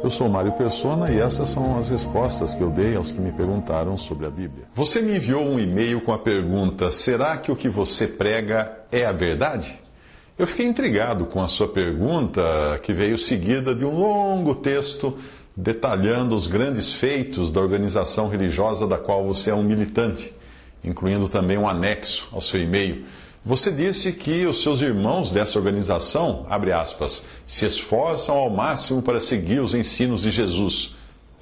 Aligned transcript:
Eu 0.00 0.10
sou 0.10 0.28
Mário 0.28 0.52
Persona 0.52 1.10
e 1.10 1.18
essas 1.18 1.48
são 1.48 1.76
as 1.76 1.88
respostas 1.88 2.54
que 2.54 2.62
eu 2.62 2.70
dei 2.70 2.94
aos 2.94 3.10
que 3.10 3.20
me 3.20 3.32
perguntaram 3.32 3.96
sobre 3.96 4.26
a 4.26 4.30
Bíblia. 4.30 4.64
Você 4.74 5.02
me 5.02 5.16
enviou 5.16 5.42
um 5.42 5.58
e-mail 5.58 6.00
com 6.00 6.12
a 6.12 6.18
pergunta: 6.18 6.88
será 6.90 7.36
que 7.36 7.50
o 7.50 7.56
que 7.56 7.68
você 7.68 8.06
prega 8.06 8.78
é 8.92 9.04
a 9.04 9.10
verdade? 9.10 9.76
Eu 10.38 10.46
fiquei 10.46 10.66
intrigado 10.66 11.26
com 11.26 11.42
a 11.42 11.48
sua 11.48 11.66
pergunta, 11.66 12.78
que 12.80 12.92
veio 12.92 13.18
seguida 13.18 13.74
de 13.74 13.84
um 13.84 13.98
longo 13.98 14.54
texto 14.54 15.16
detalhando 15.56 16.36
os 16.36 16.46
grandes 16.46 16.92
feitos 16.92 17.50
da 17.50 17.60
organização 17.60 18.28
religiosa 18.28 18.86
da 18.86 18.96
qual 18.96 19.26
você 19.26 19.50
é 19.50 19.54
um 19.54 19.64
militante, 19.64 20.32
incluindo 20.84 21.28
também 21.28 21.58
um 21.58 21.68
anexo 21.68 22.28
ao 22.30 22.40
seu 22.40 22.60
e-mail. 22.60 23.04
Você 23.48 23.70
disse 23.70 24.12
que 24.12 24.44
os 24.44 24.62
seus 24.62 24.82
irmãos 24.82 25.32
dessa 25.32 25.58
organização, 25.58 26.44
abre 26.50 26.70
aspas, 26.70 27.24
se 27.46 27.64
esforçam 27.64 28.36
ao 28.36 28.50
máximo 28.50 29.00
para 29.00 29.22
seguir 29.22 29.60
os 29.60 29.72
ensinos 29.72 30.20
de 30.20 30.30
Jesus, 30.30 30.94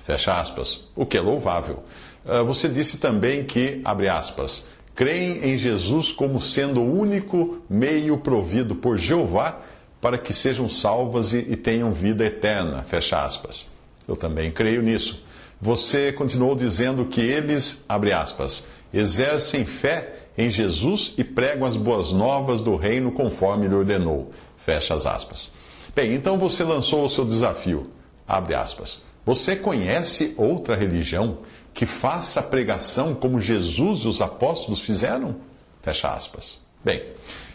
fecha 0.07 0.39
aspas, 0.39 0.85
o 0.95 1.05
que 1.05 1.19
é 1.19 1.21
louvável. 1.21 1.83
Ah, 2.25 2.45
você 2.45 2.69
disse 2.69 2.99
também 2.99 3.43
que, 3.43 3.81
abre 3.85 4.09
aspas, 4.09 4.67
creem 4.95 5.51
em 5.51 5.59
Jesus 5.59 6.13
como 6.13 6.41
sendo 6.41 6.81
o 6.81 6.97
único 6.97 7.61
meio 7.69 8.19
provido 8.19 8.77
por 8.77 8.97
Jeová 8.97 9.61
para 10.01 10.17
que 10.17 10.33
sejam 10.33 10.69
salvas 10.69 11.35
e, 11.35 11.57
tenham 11.57 11.91
vida 11.91 12.25
eterna. 12.25 12.85
Fecha 12.85 13.21
aspas. 13.21 13.67
Eu 14.07 14.15
também 14.15 14.53
creio 14.53 14.81
nisso. 14.81 15.25
Você 15.61 16.13
continuou 16.13 16.55
dizendo 16.55 17.07
que 17.07 17.21
eles, 17.21 17.85
abre 17.89 18.13
aspas, 18.13 18.65
exercem 18.95 19.67
fé 19.67 20.26
em 20.37 20.51
Jesus 20.51 21.15
e 21.17 21.25
pregam 21.25 21.67
as 21.67 21.77
boas 21.77 22.13
novas 22.13 22.61
do 22.61 22.77
reino 22.77 23.11
conforme 23.13 23.69
lhe 23.69 23.75
ordenou. 23.75 24.31
Fecha 24.57 24.95
as 24.95 25.07
aspas. 25.07 25.51
Bem, 25.95 26.15
então 26.15 26.39
você 26.39 26.63
lançou 26.63 27.05
o 27.05 27.09
seu 27.09 27.25
desafio. 27.25 27.91
Abre 28.27 28.55
aspas. 28.55 29.05
Você 29.25 29.57
conhece 29.57 30.35
outra 30.37 30.77
religião 30.77 31.39
que 31.73 31.87
faça 31.87 32.41
a 32.41 32.43
pregação 32.43 33.15
como 33.15 33.41
Jesus 33.41 34.01
e 34.01 34.09
os 34.09 34.21
apóstolos 34.21 34.81
fizeram? 34.81 35.37
Fecha 35.83 36.09
aspas. 36.09 36.59
Bem, 36.85 37.03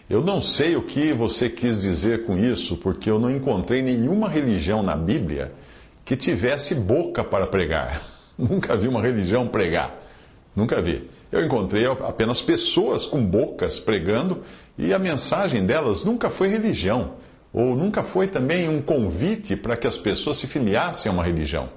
eu 0.09 0.21
não 0.21 0.41
sei 0.41 0.75
o 0.75 0.81
que 0.81 1.13
você 1.13 1.49
quis 1.49 1.81
dizer 1.81 2.25
com 2.25 2.37
isso, 2.37 2.75
porque 2.77 3.09
eu 3.09 3.19
não 3.19 3.31
encontrei 3.31 3.81
nenhuma 3.81 4.27
religião 4.27 4.83
na 4.83 4.95
Bíblia 4.95 5.53
que 6.03 6.17
tivesse 6.17 6.75
boca 6.75 7.23
para 7.23 7.47
pregar. 7.47 8.01
Nunca 8.37 8.75
vi 8.75 8.87
uma 8.87 9.01
religião 9.01 9.47
pregar. 9.47 9.95
Nunca 10.55 10.81
vi. 10.81 11.09
Eu 11.31 11.45
encontrei 11.45 11.85
apenas 11.85 12.41
pessoas 12.41 13.05
com 13.05 13.23
bocas 13.23 13.79
pregando 13.79 14.41
e 14.77 14.93
a 14.93 14.99
mensagem 14.99 15.65
delas 15.65 16.03
nunca 16.03 16.29
foi 16.29 16.49
religião, 16.49 17.13
ou 17.53 17.75
nunca 17.75 18.03
foi 18.03 18.27
também 18.27 18.67
um 18.67 18.81
convite 18.81 19.55
para 19.55 19.77
que 19.77 19.87
as 19.87 19.97
pessoas 19.97 20.37
se 20.37 20.47
filiassem 20.47 21.09
a 21.09 21.13
uma 21.13 21.23
religião. 21.23 21.69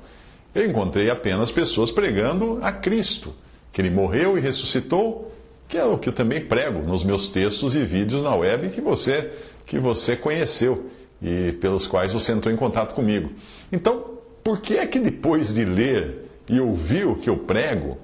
Eu 0.55 0.67
encontrei 0.67 1.09
apenas 1.09 1.51
pessoas 1.53 1.91
pregando 1.91 2.59
a 2.63 2.73
Cristo, 2.73 3.35
que 3.73 3.81
ele 3.81 3.91
morreu 3.91 4.37
e 4.37 4.41
ressuscitou, 4.41 5.33
que 5.69 5.77
é 5.77 5.85
o 5.85 5.99
que 5.99 6.09
eu 6.09 6.13
também 6.13 6.45
prego 6.45 6.81
nos 6.81 7.05
meus 7.05 7.31
textos 7.31 7.75
e 7.75 7.83
vídeos 7.83 8.23
na 8.23 8.35
web 8.35 8.69
que 8.69 8.81
você 8.81 9.33
que 9.67 9.79
você 9.79 10.15
conheceu 10.15 10.91
e 11.23 11.53
pelos 11.53 11.87
quais 11.87 12.13
você 12.13 12.33
entrou 12.33 12.53
em 12.53 12.57
contato 12.57 12.95
comigo. 12.95 13.33
Então, 13.73 14.05
por 14.43 14.61
que 14.61 14.77
é 14.77 14.87
que 14.87 14.99
depois 14.99 15.55
de 15.55 15.65
ler 15.65 16.23
e 16.47 16.61
ouvir 16.61 17.07
o 17.07 17.17
que 17.17 17.31
eu 17.31 17.39
prego, 17.39 17.97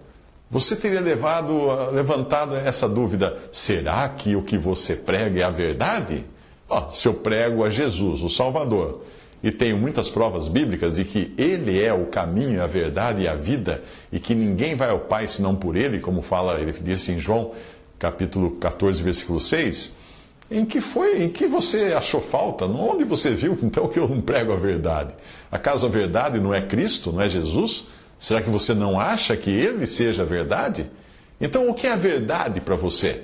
você 0.50 0.74
teria 0.74 1.00
levado, 1.00 1.68
levantado 1.92 2.56
essa 2.56 2.88
dúvida: 2.88 3.38
será 3.52 4.08
que 4.08 4.34
o 4.34 4.42
que 4.42 4.58
você 4.58 4.96
prega 4.96 5.40
é 5.40 5.44
a 5.44 5.50
verdade? 5.50 6.24
Oh, 6.68 6.90
se 6.92 7.06
eu 7.06 7.14
prego 7.14 7.64
a 7.64 7.70
Jesus, 7.70 8.20
o 8.20 8.28
Salvador, 8.28 9.02
e 9.42 9.50
tenho 9.52 9.76
muitas 9.76 10.10
provas 10.10 10.48
bíblicas 10.48 10.96
de 10.96 11.04
que 11.04 11.32
Ele 11.38 11.82
é 11.82 11.92
o 11.92 12.06
caminho, 12.06 12.62
a 12.62 12.66
verdade 12.66 13.22
e 13.22 13.28
a 13.28 13.34
vida, 13.34 13.80
e 14.12 14.18
que 14.18 14.34
ninguém 14.34 14.74
vai 14.74 14.90
ao 14.90 15.00
Pai 15.00 15.26
senão 15.26 15.54
por 15.54 15.76
Ele, 15.76 16.00
como 16.00 16.20
fala, 16.20 16.60
ele 16.60 16.72
disse 16.72 17.12
em 17.12 17.18
João, 17.18 17.52
capítulo 17.98 18.52
14, 18.52 19.02
versículo 19.02 19.40
6. 19.40 19.92
Em 20.50 20.66
que 20.66 20.80
foi, 20.80 21.22
em 21.22 21.28
que 21.28 21.46
você 21.46 21.92
achou 21.92 22.20
falta? 22.20 22.66
Onde 22.66 23.04
você 23.04 23.30
viu 23.30 23.56
então 23.62 23.86
que 23.86 23.98
eu 23.98 24.08
não 24.08 24.20
prego 24.20 24.52
a 24.52 24.56
verdade? 24.56 25.14
Acaso 25.50 25.86
a 25.86 25.88
verdade 25.88 26.40
não 26.40 26.52
é 26.52 26.60
Cristo, 26.60 27.12
não 27.12 27.20
é 27.22 27.28
Jesus? 27.28 27.86
Será 28.20 28.42
que 28.42 28.50
você 28.50 28.74
não 28.74 29.00
acha 29.00 29.34
que 29.34 29.50
Ele 29.50 29.86
seja 29.86 30.22
a 30.22 30.26
verdade? 30.26 30.90
Então, 31.40 31.70
o 31.70 31.74
que 31.74 31.86
é 31.86 31.92
a 31.92 31.96
verdade 31.96 32.60
para 32.60 32.76
você? 32.76 33.22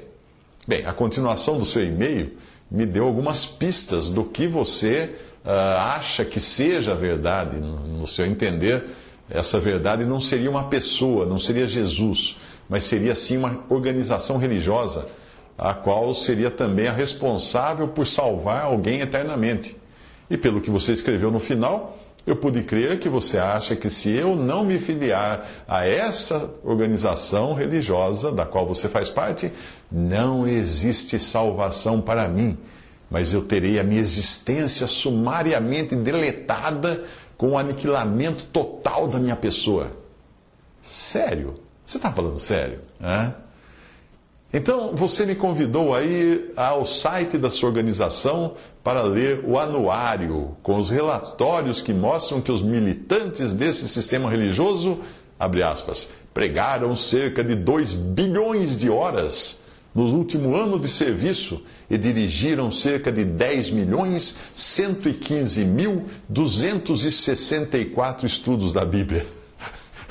Bem, 0.66 0.86
a 0.86 0.92
continuação 0.94 1.58
do 1.58 1.66
seu 1.66 1.84
e-mail 1.84 2.32
me 2.70 2.86
deu 2.86 3.04
algumas 3.04 3.44
pistas 3.44 4.10
do 4.10 4.24
que 4.24 4.48
você 4.48 5.10
uh, 5.44 5.50
acha 5.78 6.24
que 6.24 6.40
seja 6.40 6.94
verdade, 6.94 7.58
no 7.58 8.06
seu 8.06 8.24
entender, 8.24 8.86
essa 9.28 9.60
verdade 9.60 10.06
não 10.06 10.18
seria 10.18 10.50
uma 10.50 10.64
pessoa, 10.68 11.26
não 11.26 11.36
seria 11.36 11.68
Jesus, 11.68 12.38
mas 12.66 12.84
seria 12.84 13.14
sim 13.14 13.36
uma 13.36 13.64
organização 13.68 14.38
religiosa, 14.38 15.06
a 15.58 15.74
qual 15.74 16.14
seria 16.14 16.50
também 16.50 16.88
a 16.88 16.92
responsável 16.92 17.86
por 17.88 18.06
salvar 18.06 18.64
alguém 18.64 19.00
eternamente. 19.00 19.76
E 20.30 20.38
pelo 20.38 20.62
que 20.62 20.70
você 20.70 20.92
escreveu 20.92 21.30
no 21.30 21.38
final, 21.38 21.98
eu 22.26 22.36
pude 22.36 22.62
crer 22.62 22.98
que 22.98 23.08
você 23.08 23.38
acha 23.38 23.76
que 23.76 23.88
se 23.88 24.10
eu 24.12 24.34
não 24.34 24.64
me 24.64 24.78
filiar 24.78 25.46
a 25.68 25.86
essa 25.86 26.54
organização 26.64 27.54
religiosa 27.54 28.32
da 28.32 28.44
qual 28.44 28.66
você 28.66 28.88
faz 28.88 29.08
parte, 29.08 29.52
não 29.90 30.46
existe 30.46 31.18
salvação 31.18 32.00
para 32.00 32.28
mim 32.28 32.58
mas 33.10 33.32
eu 33.32 33.42
terei 33.42 33.78
a 33.78 33.84
minha 33.84 34.00
existência 34.00 34.86
sumariamente 34.86 35.94
deletada 35.94 37.04
com 37.36 37.50
o 37.50 37.58
aniquilamento 37.58 38.46
total 38.46 39.06
da 39.06 39.18
minha 39.18 39.36
pessoa. 39.36 39.92
Sério? 40.82 41.54
Você 41.84 41.98
está 41.98 42.12
falando 42.12 42.38
sério? 42.38 42.80
Né? 42.98 43.34
Então, 44.56 44.96
você 44.96 45.26
me 45.26 45.34
convidou 45.34 45.94
aí 45.94 46.50
ao 46.56 46.86
site 46.86 47.36
da 47.36 47.50
sua 47.50 47.68
organização 47.68 48.54
para 48.82 49.02
ler 49.02 49.44
o 49.44 49.58
anuário 49.58 50.56
com 50.62 50.78
os 50.78 50.88
relatórios 50.88 51.82
que 51.82 51.92
mostram 51.92 52.40
que 52.40 52.50
os 52.50 52.62
militantes 52.62 53.52
desse 53.52 53.86
sistema 53.86 54.30
religioso, 54.30 55.00
abre 55.38 55.62
aspas, 55.62 56.10
pregaram 56.32 56.96
cerca 56.96 57.44
de 57.44 57.54
2 57.54 57.92
bilhões 57.92 58.78
de 58.78 58.88
horas 58.88 59.60
no 59.94 60.04
último 60.04 60.56
ano 60.56 60.80
de 60.80 60.88
serviço 60.88 61.62
e 61.90 61.98
dirigiram 61.98 62.72
cerca 62.72 63.12
de 63.12 63.26
10 63.26 63.68
milhões 63.72 64.38
115 64.54 65.66
mil 65.66 66.06
264 66.30 68.26
estudos 68.26 68.72
da 68.72 68.86
Bíblia. 68.86 69.35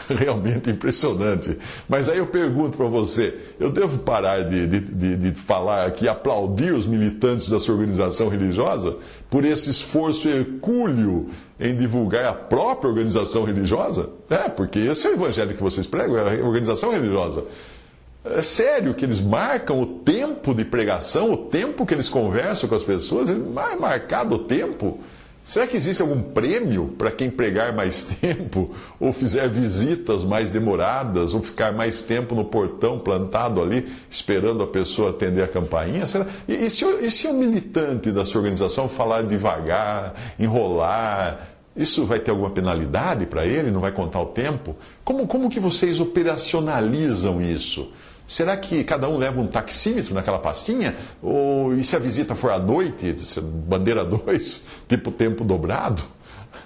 Realmente 0.09 0.69
impressionante. 0.69 1.57
Mas 1.88 2.07
aí 2.07 2.17
eu 2.17 2.27
pergunto 2.27 2.77
para 2.77 2.88
você: 2.88 3.35
eu 3.59 3.71
devo 3.71 3.97
parar 3.99 4.43
de, 4.43 4.67
de, 4.67 4.79
de, 4.79 5.16
de 5.17 5.39
falar 5.39 5.85
aqui, 5.88 6.07
aplaudir 6.07 6.73
os 6.73 6.85
militantes 6.85 7.49
da 7.49 7.59
sua 7.59 7.75
organização 7.75 8.29
religiosa 8.29 8.97
por 9.29 9.43
esse 9.43 9.69
esforço 9.69 10.29
hercúleo 10.29 11.29
em 11.59 11.75
divulgar 11.75 12.25
a 12.25 12.34
própria 12.34 12.90
organização 12.90 13.43
religiosa? 13.43 14.09
É, 14.29 14.49
porque 14.49 14.79
esse 14.79 15.07
é 15.07 15.11
o 15.11 15.13
evangelho 15.13 15.55
que 15.55 15.63
vocês 15.63 15.87
pregam, 15.87 16.17
é 16.17 16.40
a 16.40 16.46
organização 16.46 16.91
religiosa. 16.91 17.46
É 18.23 18.41
sério 18.41 18.96
que 18.96 19.05
eles 19.05 19.22
marcam 19.22 19.79
o 19.79 19.85
tempo 19.85 20.53
de 20.55 20.66
pregação, 20.66 21.31
o 21.31 21.37
tempo 21.37 21.85
que 21.85 21.93
eles 21.93 22.09
conversam 22.09 22.67
com 22.67 22.73
as 22.73 22.84
pessoas, 22.84 23.29
é 23.29 23.35
marcado 23.35 24.35
o 24.35 24.40
tempo. 24.40 24.99
Será 25.46 25.68
que 25.68 25.78
existe 25.78 26.02
algum 26.02 26.24
prêmio 26.24 26.96
para 26.97 27.12
quem 27.12 27.30
pregar 27.30 27.72
mais 27.72 28.03
tempo, 28.20 28.74
ou 29.00 29.14
fizer 29.14 29.47
visitas 29.47 30.24
mais 30.24 30.50
demoradas, 30.50 31.36
ou 31.36 31.44
ficar 31.44 31.72
mais 31.72 32.02
tempo 32.02 32.34
no 32.34 32.46
portão 32.46 32.97
plantado 32.97 33.62
ali, 33.62 33.88
esperando 34.09 34.64
a 34.64 34.68
pessoa 34.68 35.12
atender 35.12 35.44
a 35.44 35.47
campainha? 35.47 36.08
Será? 36.08 36.26
E, 36.47 36.66
e, 36.66 36.70
se, 36.72 36.84
e 36.84 37.12
se 37.12 37.28
o 37.28 37.34
militante 37.36 38.12
da 38.12 38.26
sua 38.26 38.40
organização 38.40 38.90
falar 38.90 39.22
devagar, 39.22 40.16
enrolar, 40.40 41.47
isso 41.78 42.08
vai 42.08 42.20
ter 42.20 42.32
alguma 42.32 42.50
penalidade 42.50 43.28
para 43.28 43.46
ele? 43.46 43.70
Não 43.70 43.80
vai 43.80 43.92
contar 43.92 44.22
o 44.22 44.28
tempo? 44.28 44.76
Como, 45.03 45.28
como 45.28 45.47
que 45.47 45.59
vocês 45.59 46.00
operacionalizam 46.00 47.40
isso? 47.40 47.92
Será 48.27 48.57
que 48.57 48.83
cada 48.83 49.07
um 49.07 49.17
leva 49.17 49.39
um 49.39 49.47
taxímetro 49.47 50.13
naquela 50.13 50.39
pastinha? 50.39 50.95
Ou 51.22 51.75
e 51.75 51.83
se 51.83 51.95
a 51.95 51.99
visita 51.99 52.33
for 52.33 52.51
à 52.51 52.59
noite, 52.59 53.16
bandeira 53.41 54.03
2, 54.05 54.66
tipo 54.87 55.11
tempo 55.11 55.43
dobrado? 55.43 56.01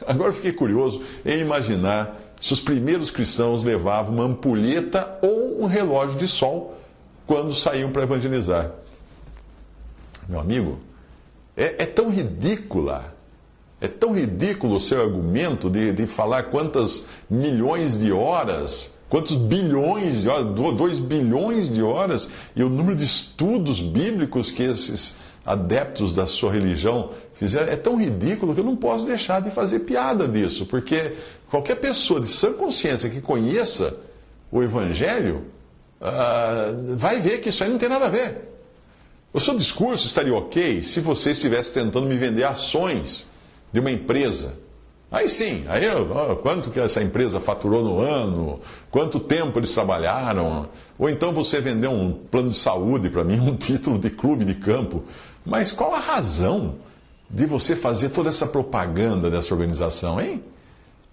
Agora 0.07 0.31
fiquei 0.31 0.53
curioso 0.53 1.01
em 1.25 1.39
imaginar 1.39 2.17
se 2.39 2.53
os 2.53 2.61
primeiros 2.61 3.11
cristãos 3.11 3.63
levavam 3.63 4.13
uma 4.15 4.23
ampulheta 4.23 5.19
ou 5.21 5.61
um 5.61 5.65
relógio 5.65 6.17
de 6.17 6.27
sol 6.27 6.77
quando 7.27 7.53
saíam 7.53 7.91
para 7.91 8.03
evangelizar. 8.03 8.71
Meu 10.27 10.39
amigo, 10.39 10.79
é, 11.57 11.83
é, 11.83 11.85
tão 11.85 12.09
ridícula, 12.09 13.13
é 13.81 13.87
tão 13.87 14.15
ridículo 14.15 14.75
o 14.75 14.79
seu 14.79 15.01
argumento 15.01 15.69
de, 15.69 15.91
de 15.91 16.07
falar 16.07 16.43
quantas 16.43 17.07
milhões 17.29 17.97
de 17.97 18.11
horas, 18.11 18.95
quantos 19.09 19.35
bilhões 19.35 20.21
de 20.21 20.29
horas, 20.29 20.45
2 20.45 20.99
bilhões 20.99 21.69
de 21.69 21.81
horas, 21.81 22.29
e 22.55 22.63
o 22.63 22.69
número 22.69 22.95
de 22.95 23.03
estudos 23.03 23.79
bíblicos 23.79 24.51
que 24.51 24.63
esses 24.63 25.15
adeptos 25.45 26.13
da 26.13 26.27
sua 26.27 26.51
religião 26.51 27.09
fizeram, 27.33 27.67
é 27.67 27.75
tão 27.75 27.99
ridículo 27.99 28.53
que 28.53 28.59
eu 28.59 28.65
não 28.65 28.75
posso 28.75 29.05
deixar 29.05 29.41
de 29.41 29.49
fazer 29.49 29.79
piada 29.79 30.27
disso, 30.27 30.65
porque 30.65 31.13
qualquer 31.49 31.75
pessoa 31.75 32.19
de 32.19 32.27
sã 32.27 32.53
consciência 32.53 33.09
que 33.09 33.19
conheça 33.19 33.97
o 34.51 34.61
Evangelho 34.61 35.47
uh, 35.99 36.95
vai 36.95 37.19
ver 37.19 37.39
que 37.39 37.49
isso 37.49 37.63
aí 37.63 37.69
não 37.69 37.77
tem 37.77 37.89
nada 37.89 38.05
a 38.05 38.09
ver. 38.09 38.49
O 39.31 39.39
seu 39.39 39.55
discurso 39.55 40.07
estaria 40.07 40.33
ok 40.33 40.81
se 40.81 40.99
você 40.99 41.31
estivesse 41.31 41.73
tentando 41.73 42.07
me 42.07 42.17
vender 42.17 42.43
ações 42.43 43.29
de 43.71 43.79
uma 43.79 43.91
empresa. 43.91 44.57
Aí 45.11 45.27
sim, 45.27 45.65
aí 45.67 45.85
quanto 46.43 46.69
que 46.69 46.79
essa 46.79 47.01
empresa 47.01 47.39
faturou 47.39 47.83
no 47.83 47.99
ano, 47.99 48.59
quanto 48.91 49.19
tempo 49.19 49.57
eles 49.57 49.73
trabalharam, 49.73 50.69
ou 50.99 51.09
então 51.09 51.33
você 51.33 51.59
vendeu 51.59 51.89
um 51.89 52.13
plano 52.13 52.49
de 52.49 52.57
saúde 52.57 53.09
para 53.09 53.23
mim, 53.23 53.39
um 53.41 53.55
título 53.55 53.97
de 53.97 54.11
clube 54.11 54.45
de 54.45 54.53
campo. 54.53 55.03
Mas 55.43 55.71
qual 55.71 55.95
a 55.95 55.99
razão 55.99 56.75
de 57.27 57.47
você 57.47 57.75
fazer 57.75 58.09
toda 58.09 58.29
essa 58.29 58.45
propaganda 58.45 59.31
dessa 59.31 59.51
organização, 59.53 60.21
hein? 60.21 60.43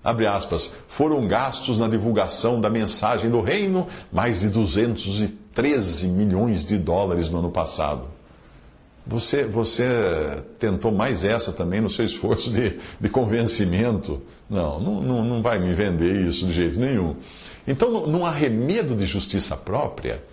Abre 0.04 0.26
aspas, 0.26 0.72
foram 0.86 1.26
gastos 1.26 1.80
na 1.80 1.88
divulgação 1.88 2.60
da 2.60 2.68
mensagem 2.68 3.30
do 3.30 3.40
reino 3.40 3.86
mais 4.12 4.40
de 4.40 4.50
213 4.50 6.06
milhões 6.08 6.64
de 6.66 6.76
dólares 6.76 7.30
no 7.30 7.38
ano 7.38 7.50
passado. 7.50 8.15
Você, 9.06 9.44
você 9.44 9.84
tentou 10.58 10.90
mais 10.90 11.24
essa 11.24 11.52
também 11.52 11.80
no 11.80 11.88
seu 11.88 12.04
esforço 12.04 12.50
de, 12.50 12.76
de 13.00 13.08
convencimento? 13.08 14.20
Não, 14.50 14.80
não, 14.80 15.24
não 15.24 15.42
vai 15.42 15.60
me 15.60 15.72
vender 15.72 16.26
isso 16.26 16.44
de 16.46 16.52
jeito 16.52 16.80
nenhum. 16.80 17.14
Então, 17.68 18.06
num 18.06 18.26
arremedo 18.26 18.96
de 18.96 19.06
justiça 19.06 19.56
própria, 19.56 20.24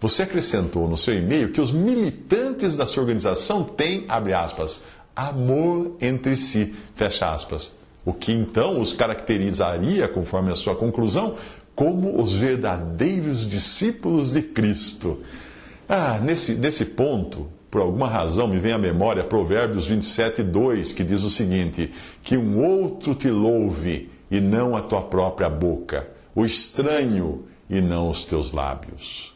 você 0.00 0.22
acrescentou 0.22 0.88
no 0.88 0.96
seu 0.96 1.14
e-mail 1.14 1.52
que 1.52 1.60
os 1.60 1.70
militantes 1.70 2.74
da 2.74 2.86
sua 2.86 3.02
organização 3.02 3.64
têm, 3.64 4.06
abre 4.08 4.32
aspas, 4.32 4.82
amor 5.14 5.96
entre 6.00 6.34
si, 6.36 6.74
fecha 6.94 7.32
aspas. 7.32 7.76
O 8.04 8.14
que 8.14 8.32
então 8.32 8.80
os 8.80 8.94
caracterizaria, 8.94 10.08
conforme 10.08 10.50
a 10.50 10.56
sua 10.56 10.74
conclusão, 10.74 11.36
como 11.74 12.20
os 12.20 12.32
verdadeiros 12.32 13.46
discípulos 13.46 14.32
de 14.32 14.42
Cristo. 14.42 15.18
Ah, 15.88 16.18
nesse, 16.18 16.54
nesse 16.54 16.86
ponto, 16.86 17.48
por 17.72 17.80
alguma 17.80 18.06
razão, 18.06 18.46
me 18.46 18.58
vem 18.58 18.72
à 18.72 18.78
memória 18.78 19.24
Provérbios 19.24 19.86
27, 19.86 20.42
2, 20.42 20.92
que 20.92 21.02
diz 21.02 21.22
o 21.22 21.30
seguinte: 21.30 21.90
Que 22.22 22.36
um 22.36 22.62
outro 22.62 23.14
te 23.14 23.30
louve 23.30 24.10
e 24.30 24.42
não 24.42 24.76
a 24.76 24.82
tua 24.82 25.00
própria 25.00 25.48
boca, 25.48 26.06
o 26.34 26.44
estranho 26.44 27.46
e 27.70 27.80
não 27.80 28.10
os 28.10 28.26
teus 28.26 28.52
lábios. 28.52 29.34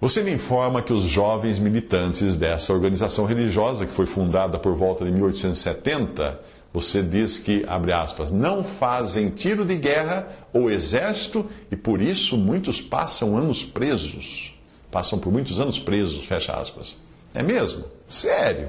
Você 0.00 0.24
me 0.24 0.32
informa 0.32 0.82
que 0.82 0.92
os 0.92 1.04
jovens 1.04 1.60
militantes 1.60 2.36
dessa 2.36 2.72
organização 2.72 3.26
religiosa, 3.26 3.86
que 3.86 3.92
foi 3.92 4.06
fundada 4.06 4.58
por 4.58 4.74
volta 4.74 5.04
de 5.04 5.12
1870, 5.12 6.40
você 6.72 7.00
diz 7.00 7.38
que, 7.38 7.64
abre 7.68 7.92
aspas, 7.92 8.32
não 8.32 8.64
fazem 8.64 9.30
tiro 9.30 9.64
de 9.64 9.76
guerra 9.76 10.28
ou 10.52 10.68
exército 10.68 11.48
e 11.70 11.76
por 11.76 12.02
isso 12.02 12.36
muitos 12.36 12.80
passam 12.80 13.38
anos 13.38 13.64
presos. 13.64 14.52
Passam 14.92 15.18
por 15.18 15.32
muitos 15.32 15.58
anos 15.58 15.78
presos, 15.78 16.24
fecha 16.26 16.52
aspas. 16.52 17.00
É 17.34 17.42
mesmo? 17.42 17.86
Sério? 18.06 18.68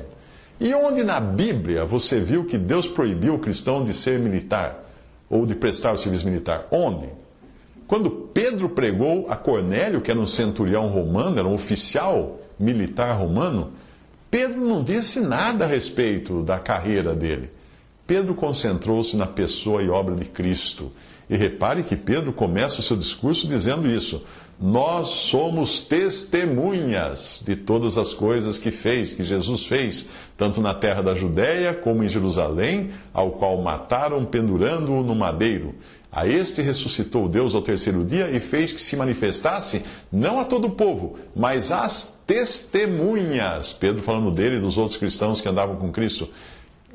E 0.57 0.73
onde 0.73 1.03
na 1.03 1.19
Bíblia 1.19 1.83
você 1.83 2.21
viu 2.21 2.45
que 2.45 2.57
Deus 2.57 2.87
proibiu 2.87 3.35
o 3.35 3.39
cristão 3.39 3.83
de 3.83 3.93
ser 3.93 4.17
militar 4.17 4.89
ou 5.29 5.45
de 5.45 5.53
prestar 5.53 5.91
o 5.91 5.97
serviço 5.97 6.25
militar? 6.25 6.65
Onde? 6.71 7.09
Quando 7.85 8.09
Pedro 8.09 8.69
pregou 8.69 9.29
a 9.29 9.35
Cornélio, 9.35 9.99
que 9.99 10.09
era 10.09 10.19
um 10.19 10.25
centurião 10.25 10.87
romano, 10.87 11.37
era 11.37 11.47
um 11.47 11.53
oficial 11.53 12.39
militar 12.57 13.19
romano, 13.19 13.73
Pedro 14.31 14.65
não 14.65 14.81
disse 14.81 15.19
nada 15.19 15.65
a 15.65 15.67
respeito 15.67 16.41
da 16.41 16.57
carreira 16.57 17.13
dele. 17.13 17.51
Pedro 18.07 18.33
concentrou-se 18.33 19.17
na 19.17 19.27
pessoa 19.27 19.83
e 19.83 19.89
obra 19.89 20.15
de 20.15 20.25
Cristo. 20.25 20.89
E 21.29 21.35
repare 21.35 21.83
que 21.83 21.95
Pedro 21.95 22.33
começa 22.33 22.79
o 22.79 22.83
seu 22.83 22.97
discurso 22.97 23.47
dizendo 23.47 23.87
isso: 23.87 24.21
Nós 24.59 25.07
somos 25.07 25.81
testemunhas 25.81 27.41
de 27.45 27.55
todas 27.55 27.97
as 27.97 28.13
coisas 28.13 28.57
que 28.57 28.71
fez, 28.71 29.13
que 29.13 29.23
Jesus 29.23 29.65
fez, 29.65 30.09
tanto 30.37 30.61
na 30.61 30.73
terra 30.73 31.01
da 31.01 31.13
Judéia 31.13 31.73
como 31.73 32.03
em 32.03 32.09
Jerusalém, 32.09 32.91
ao 33.13 33.31
qual 33.31 33.61
mataram 33.61 34.25
pendurando-o 34.25 35.03
no 35.03 35.15
madeiro. 35.15 35.73
A 36.15 36.27
este 36.27 36.61
ressuscitou 36.61 37.27
Deus 37.27 37.55
ao 37.55 37.61
terceiro 37.63 38.05
dia 38.05 38.29
e 38.29 38.39
fez 38.39 38.71
que 38.71 38.79
se 38.79 38.95
manifestasse 38.95 39.81
não 40.11 40.39
a 40.39 40.45
todo 40.45 40.67
o 40.67 40.71
povo, 40.71 41.17
mas 41.35 41.71
às 41.71 42.21
testemunhas. 42.27 43.73
Pedro 43.73 44.03
falando 44.03 44.29
dele 44.29 44.57
e 44.57 44.59
dos 44.59 44.77
outros 44.77 44.95
cristãos 44.95 45.41
que 45.41 45.49
andavam 45.49 45.75
com 45.77 45.91
Cristo. 45.91 46.29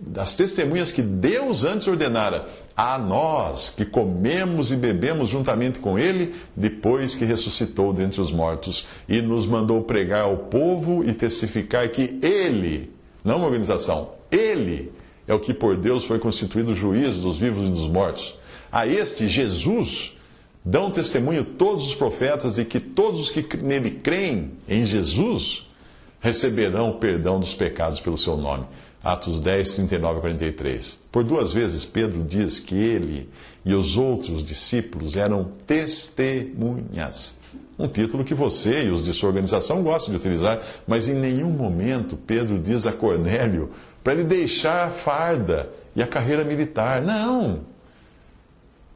Das 0.00 0.36
testemunhas 0.36 0.92
que 0.92 1.02
Deus 1.02 1.64
antes 1.64 1.88
ordenara 1.88 2.46
a 2.76 2.96
nós, 2.96 3.70
que 3.70 3.84
comemos 3.84 4.70
e 4.70 4.76
bebemos 4.76 5.28
juntamente 5.28 5.80
com 5.80 5.98
ele, 5.98 6.34
depois 6.54 7.16
que 7.16 7.24
ressuscitou 7.24 7.92
dentre 7.92 8.20
os 8.20 8.30
mortos, 8.30 8.86
e 9.08 9.20
nos 9.20 9.44
mandou 9.44 9.82
pregar 9.82 10.22
ao 10.22 10.36
povo 10.36 11.04
e 11.04 11.12
testificar 11.12 11.88
que 11.88 12.18
ele, 12.22 12.92
não 13.24 13.36
uma 13.38 13.46
organização, 13.46 14.10
ele 14.30 14.92
é 15.26 15.34
o 15.34 15.40
que 15.40 15.52
por 15.52 15.76
Deus 15.76 16.04
foi 16.04 16.20
constituído 16.20 16.74
juiz 16.74 17.16
dos 17.16 17.36
vivos 17.36 17.68
e 17.68 17.72
dos 17.72 17.88
mortos. 17.88 18.38
A 18.70 18.86
este 18.86 19.26
Jesus 19.26 20.16
dão 20.64 20.90
testemunho 20.90 21.44
todos 21.44 21.88
os 21.88 21.94
profetas 21.94 22.54
de 22.54 22.64
que 22.64 22.78
todos 22.78 23.20
os 23.20 23.30
que 23.30 23.44
nele 23.64 23.90
creem 23.90 24.52
em 24.68 24.84
Jesus 24.84 25.66
receberão 26.20 26.90
o 26.90 26.94
perdão 26.94 27.38
dos 27.40 27.54
pecados 27.54 28.00
pelo 28.00 28.18
seu 28.18 28.36
nome. 28.36 28.64
Atos 29.08 29.40
10, 29.40 29.74
39 29.74 30.18
a 30.18 30.20
43. 30.20 30.98
Por 31.10 31.24
duas 31.24 31.50
vezes 31.50 31.82
Pedro 31.82 32.22
diz 32.22 32.60
que 32.60 32.74
ele 32.74 33.30
e 33.64 33.72
os 33.72 33.96
outros 33.96 34.44
discípulos 34.44 35.16
eram 35.16 35.50
testemunhas. 35.66 37.38
Um 37.78 37.88
título 37.88 38.22
que 38.22 38.34
você 38.34 38.84
e 38.84 38.90
os 38.90 39.06
de 39.06 39.14
sua 39.14 39.30
organização 39.30 39.82
gostam 39.82 40.12
de 40.12 40.20
utilizar, 40.20 40.60
mas 40.86 41.08
em 41.08 41.14
nenhum 41.14 41.48
momento 41.48 42.18
Pedro 42.18 42.58
diz 42.58 42.86
a 42.86 42.92
Cornélio 42.92 43.70
para 44.04 44.12
ele 44.12 44.24
deixar 44.24 44.88
a 44.88 44.90
farda 44.90 45.70
e 45.96 46.02
a 46.02 46.06
carreira 46.06 46.44
militar. 46.44 47.00
Não! 47.00 47.60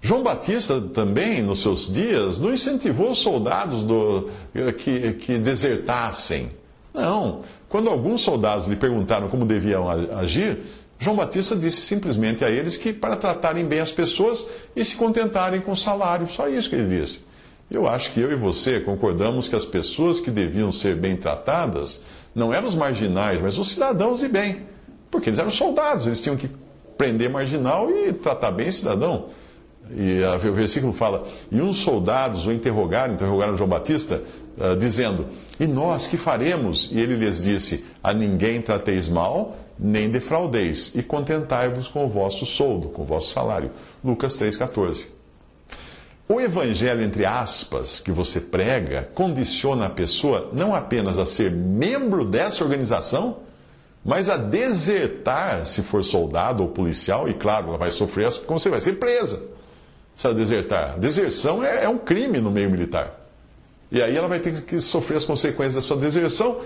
João 0.02 0.22
Batista 0.22 0.78
também, 0.80 1.42
nos 1.42 1.62
seus 1.62 1.90
dias, 1.90 2.38
não 2.38 2.52
incentivou 2.52 3.12
os 3.12 3.18
soldados 3.18 3.82
do, 3.82 4.28
que, 4.76 5.12
que 5.12 5.38
desertassem. 5.38 6.50
Não. 6.92 7.42
Quando 7.72 7.88
alguns 7.88 8.20
soldados 8.20 8.66
lhe 8.66 8.76
perguntaram 8.76 9.30
como 9.30 9.46
deviam 9.46 9.88
agir, 9.88 10.58
João 10.98 11.16
Batista 11.16 11.56
disse 11.56 11.80
simplesmente 11.80 12.44
a 12.44 12.50
eles 12.50 12.76
que 12.76 12.92
para 12.92 13.16
tratarem 13.16 13.64
bem 13.64 13.80
as 13.80 13.90
pessoas 13.90 14.46
e 14.76 14.84
se 14.84 14.94
contentarem 14.94 15.58
com 15.62 15.72
o 15.72 15.76
salário. 15.76 16.28
Só 16.28 16.50
isso 16.50 16.68
que 16.68 16.76
ele 16.76 17.00
disse. 17.00 17.24
Eu 17.70 17.88
acho 17.88 18.12
que 18.12 18.20
eu 18.20 18.30
e 18.30 18.36
você 18.36 18.78
concordamos 18.78 19.48
que 19.48 19.56
as 19.56 19.64
pessoas 19.64 20.20
que 20.20 20.30
deviam 20.30 20.70
ser 20.70 20.96
bem 20.96 21.16
tratadas 21.16 22.02
não 22.34 22.52
eram 22.52 22.68
os 22.68 22.74
marginais, 22.74 23.40
mas 23.40 23.56
os 23.56 23.70
cidadãos 23.70 24.20
de 24.20 24.28
bem. 24.28 24.66
Porque 25.10 25.30
eles 25.30 25.38
eram 25.38 25.50
soldados, 25.50 26.06
eles 26.06 26.20
tinham 26.20 26.36
que 26.36 26.50
prender 26.98 27.30
marginal 27.30 27.90
e 27.90 28.12
tratar 28.12 28.50
bem 28.50 28.70
cidadão. 28.70 29.30
E 29.90 30.22
a, 30.24 30.36
o 30.36 30.52
versículo 30.52 30.92
fala: 30.92 31.26
E 31.50 31.60
uns 31.60 31.78
soldados 31.78 32.46
o 32.46 32.52
interrogaram, 32.52 33.14
interrogaram 33.14 33.56
João 33.56 33.68
Batista, 33.68 34.22
uh, 34.56 34.76
dizendo: 34.76 35.26
E 35.58 35.66
nós 35.66 36.06
que 36.06 36.16
faremos? 36.16 36.88
E 36.92 36.98
ele 36.98 37.16
lhes 37.16 37.42
disse: 37.42 37.84
A 38.02 38.14
ninguém 38.14 38.62
trateis 38.62 39.08
mal, 39.08 39.56
nem 39.78 40.10
defraudeis, 40.10 40.92
e 40.94 41.02
contentai-vos 41.02 41.88
com 41.88 42.04
o 42.04 42.08
vosso 42.08 42.46
soldo, 42.46 42.88
com 42.88 43.02
o 43.02 43.04
vosso 43.06 43.32
salário. 43.32 43.70
Lucas 44.04 44.36
3,14. 44.40 45.06
O 46.28 46.40
evangelho, 46.40 47.02
entre 47.02 47.26
aspas, 47.26 48.00
que 48.00 48.10
você 48.10 48.40
prega, 48.40 49.10
condiciona 49.12 49.86
a 49.86 49.90
pessoa 49.90 50.48
não 50.52 50.74
apenas 50.74 51.18
a 51.18 51.26
ser 51.26 51.50
membro 51.50 52.24
dessa 52.24 52.64
organização, 52.64 53.38
mas 54.04 54.30
a 54.30 54.36
desertar 54.36 55.66
se 55.66 55.82
for 55.82 56.02
soldado 56.02 56.62
ou 56.62 56.70
policial, 56.70 57.28
e 57.28 57.34
claro, 57.34 57.68
ela 57.68 57.76
vai 57.76 57.90
sofrer 57.90 58.32
como 58.46 58.58
você 58.58 58.70
vai 58.70 58.80
ser 58.80 58.94
presa. 58.94 59.42
Precisa 60.22 60.34
desertar. 60.34 60.98
Deserção 61.00 61.64
é, 61.64 61.84
é 61.84 61.88
um 61.88 61.98
crime 61.98 62.38
no 62.38 62.50
meio 62.50 62.70
militar. 62.70 63.18
E 63.90 64.00
aí 64.00 64.16
ela 64.16 64.28
vai 64.28 64.38
ter 64.38 64.62
que 64.62 64.80
sofrer 64.80 65.16
as 65.16 65.24
consequências 65.24 65.74
da 65.74 65.82
sua 65.82 65.96
deserção, 65.96 66.60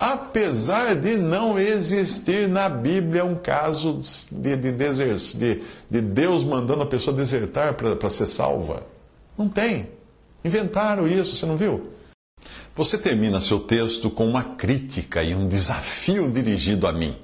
apesar 0.00 0.96
de 0.96 1.16
não 1.18 1.58
existir 1.58 2.48
na 2.48 2.70
Bíblia 2.70 3.22
um 3.24 3.34
caso 3.34 3.98
de, 4.32 4.56
de, 4.56 4.72
de, 4.72 5.62
de 5.90 6.00
Deus 6.00 6.42
mandando 6.42 6.82
a 6.82 6.86
pessoa 6.86 7.14
desertar 7.14 7.74
para 7.74 8.08
ser 8.08 8.26
salva. 8.26 8.86
Não 9.36 9.48
tem. 9.48 9.90
Inventaram 10.42 11.06
isso, 11.06 11.36
você 11.36 11.44
não 11.44 11.58
viu? 11.58 11.92
Você 12.74 12.96
termina 12.96 13.38
seu 13.40 13.60
texto 13.60 14.10
com 14.10 14.26
uma 14.26 14.42
crítica 14.42 15.22
e 15.22 15.34
um 15.34 15.46
desafio 15.46 16.30
dirigido 16.30 16.86
a 16.86 16.92
mim. 16.92 17.14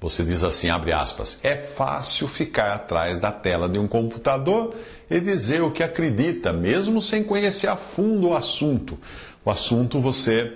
Você 0.00 0.24
diz 0.24 0.42
assim, 0.42 0.70
abre 0.70 0.92
aspas, 0.92 1.40
é 1.42 1.56
fácil 1.56 2.26
ficar 2.26 2.72
atrás 2.72 3.18
da 3.18 3.30
tela 3.30 3.68
de 3.68 3.78
um 3.78 3.86
computador 3.86 4.74
e 5.10 5.20
dizer 5.20 5.62
o 5.62 5.70
que 5.70 5.82
acredita, 5.82 6.52
mesmo 6.52 7.02
sem 7.02 7.22
conhecer 7.22 7.66
a 7.66 7.76
fundo 7.76 8.28
o 8.28 8.34
assunto. 8.34 8.98
O 9.44 9.50
assunto 9.50 10.00
você 10.00 10.52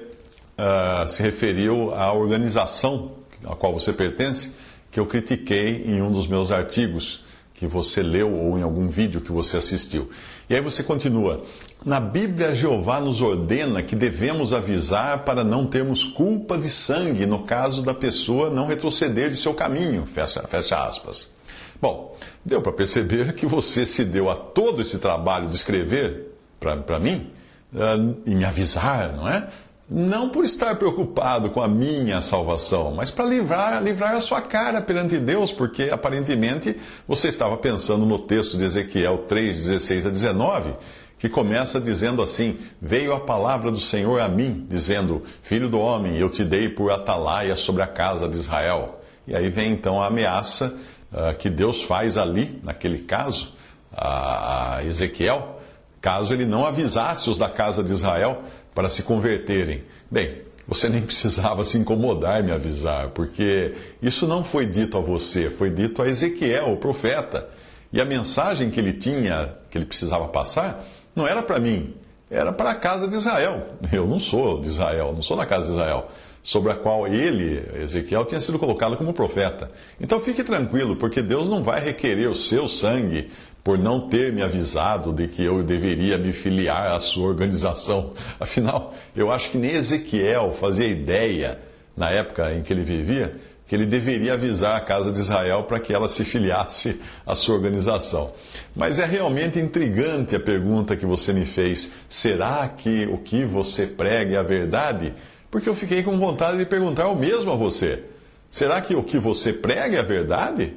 uh, 0.58 1.06
se 1.06 1.22
referiu 1.22 1.94
à 1.94 2.12
organização 2.12 3.12
a 3.44 3.54
qual 3.54 3.72
você 3.72 3.92
pertence, 3.92 4.54
que 4.90 4.98
eu 4.98 5.06
critiquei 5.06 5.84
em 5.86 6.00
um 6.00 6.10
dos 6.10 6.26
meus 6.26 6.50
artigos 6.50 7.23
que 7.64 7.72
você 7.72 8.02
leu 8.02 8.32
ou 8.32 8.58
em 8.58 8.62
algum 8.62 8.88
vídeo 8.88 9.20
que 9.20 9.32
você 9.32 9.56
assistiu. 9.56 10.10
E 10.48 10.54
aí 10.54 10.60
você 10.60 10.82
continua. 10.82 11.42
Na 11.84 11.98
Bíblia, 11.98 12.54
Jeová 12.54 13.00
nos 13.00 13.22
ordena 13.22 13.82
que 13.82 13.96
devemos 13.96 14.52
avisar 14.52 15.24
para 15.24 15.42
não 15.42 15.66
termos 15.66 16.04
culpa 16.04 16.58
de 16.58 16.70
sangue 16.70 17.24
no 17.24 17.40
caso 17.40 17.82
da 17.82 17.94
pessoa 17.94 18.50
não 18.50 18.66
retroceder 18.66 19.30
de 19.30 19.36
seu 19.36 19.54
caminho. 19.54 20.04
Fecha, 20.06 20.42
fecha 20.46 20.84
aspas. 20.84 21.34
Bom, 21.80 22.16
deu 22.44 22.60
para 22.60 22.72
perceber 22.72 23.32
que 23.34 23.46
você 23.46 23.86
se 23.86 24.04
deu 24.04 24.28
a 24.28 24.36
todo 24.36 24.82
esse 24.82 24.98
trabalho 24.98 25.48
de 25.48 25.56
escrever 25.56 26.32
para 26.60 26.98
mim 26.98 27.30
uh, 27.72 28.16
e 28.26 28.34
me 28.34 28.44
avisar, 28.44 29.14
não 29.14 29.28
é? 29.28 29.48
Não 29.88 30.30
por 30.30 30.44
estar 30.44 30.76
preocupado 30.76 31.50
com 31.50 31.60
a 31.62 31.68
minha 31.68 32.20
salvação, 32.22 32.94
mas 32.94 33.10
para 33.10 33.24
livrar, 33.26 33.82
livrar 33.82 34.12
a 34.12 34.20
sua 34.20 34.40
cara 34.40 34.80
perante 34.80 35.18
Deus, 35.18 35.52
porque 35.52 35.90
aparentemente 35.90 36.76
você 37.06 37.28
estava 37.28 37.56
pensando 37.56 38.06
no 38.06 38.18
texto 38.18 38.56
de 38.56 38.64
Ezequiel 38.64 39.18
3, 39.18 39.66
16 39.66 40.06
a 40.06 40.10
19, 40.10 40.74
que 41.18 41.28
começa 41.28 41.80
dizendo 41.80 42.22
assim: 42.22 42.58
Veio 42.80 43.12
a 43.12 43.20
palavra 43.20 43.70
do 43.70 43.80
Senhor 43.80 44.20
a 44.20 44.28
mim, 44.28 44.66
dizendo: 44.68 45.22
Filho 45.42 45.68
do 45.68 45.78
homem, 45.78 46.16
eu 46.16 46.30
te 46.30 46.44
dei 46.44 46.68
por 46.68 46.90
atalaia 46.90 47.54
sobre 47.54 47.82
a 47.82 47.86
casa 47.86 48.28
de 48.28 48.36
Israel. 48.36 49.00
E 49.26 49.34
aí 49.34 49.48
vem 49.48 49.72
então 49.72 50.02
a 50.02 50.06
ameaça 50.06 50.74
uh, 51.12 51.36
que 51.36 51.48
Deus 51.48 51.82
faz 51.82 52.16
ali, 52.16 52.60
naquele 52.62 52.98
caso, 52.98 53.54
a 53.92 54.80
Ezequiel, 54.84 55.60
caso 56.04 56.34
ele 56.34 56.44
não 56.44 56.66
avisasse 56.66 57.30
os 57.30 57.38
da 57.38 57.48
casa 57.48 57.82
de 57.82 57.90
Israel 57.90 58.42
para 58.74 58.90
se 58.90 59.02
converterem. 59.02 59.84
Bem, 60.10 60.42
você 60.68 60.86
nem 60.86 61.00
precisava 61.02 61.64
se 61.64 61.78
incomodar 61.78 62.42
em 62.42 62.44
me 62.44 62.52
avisar, 62.52 63.08
porque 63.12 63.72
isso 64.02 64.26
não 64.26 64.44
foi 64.44 64.66
dito 64.66 64.98
a 64.98 65.00
você, 65.00 65.48
foi 65.48 65.70
dito 65.70 66.02
a 66.02 66.06
Ezequiel, 66.06 66.70
o 66.70 66.76
profeta. 66.76 67.48
E 67.90 68.02
a 68.02 68.04
mensagem 68.04 68.68
que 68.70 68.78
ele 68.78 68.92
tinha, 68.92 69.54
que 69.70 69.78
ele 69.78 69.86
precisava 69.86 70.28
passar, 70.28 70.84
não 71.16 71.26
era 71.26 71.42
para 71.42 71.58
mim, 71.58 71.94
era 72.30 72.52
para 72.52 72.72
a 72.72 72.74
casa 72.74 73.08
de 73.08 73.14
Israel. 73.14 73.68
Eu 73.90 74.06
não 74.06 74.18
sou 74.18 74.60
de 74.60 74.66
Israel, 74.66 75.14
não 75.14 75.22
sou 75.22 75.38
da 75.38 75.46
casa 75.46 75.68
de 75.68 75.72
Israel, 75.72 76.08
sobre 76.42 76.70
a 76.70 76.74
qual 76.74 77.06
ele, 77.06 77.66
Ezequiel, 77.82 78.26
tinha 78.26 78.42
sido 78.42 78.58
colocado 78.58 78.94
como 78.98 79.14
profeta. 79.14 79.70
Então 79.98 80.20
fique 80.20 80.44
tranquilo, 80.44 80.96
porque 80.96 81.22
Deus 81.22 81.48
não 81.48 81.62
vai 81.62 81.80
requerer 81.80 82.28
o 82.28 82.34
seu 82.34 82.68
sangue 82.68 83.30
por 83.64 83.78
não 83.78 83.98
ter 83.98 84.30
me 84.30 84.42
avisado 84.42 85.10
de 85.10 85.26
que 85.26 85.42
eu 85.42 85.62
deveria 85.62 86.18
me 86.18 86.34
filiar 86.34 86.92
à 86.92 87.00
sua 87.00 87.26
organização. 87.26 88.12
Afinal, 88.38 88.94
eu 89.16 89.32
acho 89.32 89.50
que 89.50 89.56
nem 89.56 89.70
Ezequiel 89.70 90.52
fazia 90.52 90.86
ideia, 90.86 91.58
na 91.96 92.10
época 92.10 92.52
em 92.52 92.60
que 92.60 92.70
ele 92.70 92.82
vivia, 92.82 93.32
que 93.66 93.74
ele 93.74 93.86
deveria 93.86 94.34
avisar 94.34 94.76
a 94.76 94.80
casa 94.80 95.10
de 95.10 95.18
Israel 95.18 95.62
para 95.62 95.80
que 95.80 95.94
ela 95.94 96.08
se 96.08 96.26
filiasse 96.26 97.00
à 97.24 97.34
sua 97.34 97.54
organização. 97.54 98.32
Mas 98.76 98.98
é 98.98 99.06
realmente 99.06 99.58
intrigante 99.58 100.36
a 100.36 100.40
pergunta 100.40 100.94
que 100.94 101.06
você 101.06 101.32
me 101.32 101.46
fez: 101.46 101.92
será 102.06 102.68
que 102.68 103.06
o 103.06 103.16
que 103.16 103.46
você 103.46 103.86
prega 103.86 104.36
é 104.36 104.38
a 104.38 104.42
verdade? 104.42 105.14
Porque 105.50 105.68
eu 105.68 105.74
fiquei 105.74 106.02
com 106.02 106.18
vontade 106.18 106.58
de 106.58 106.66
perguntar 106.66 107.08
o 107.08 107.16
mesmo 107.16 107.50
a 107.50 107.56
você. 107.56 108.02
Será 108.50 108.80
que 108.82 108.94
o 108.94 109.02
que 109.02 109.18
você 109.18 109.52
prega 109.52 109.96
é 109.96 110.00
a 110.00 110.04
verdade? 110.04 110.74